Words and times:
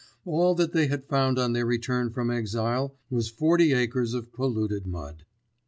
All 0.25 0.55
that 0.55 0.71
they 0.73 0.87
had 0.87 1.05
found 1.05 1.37
on 1.37 1.53
their 1.53 1.67
return 1.67 2.09
from 2.09 2.31
exile 2.31 2.95
was 3.11 3.29
forty 3.29 3.71
acres 3.71 4.15
of 4.15 4.33
polluted 4.33 4.87
mud. 4.87 5.25